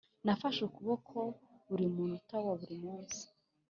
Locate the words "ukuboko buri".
0.67-1.85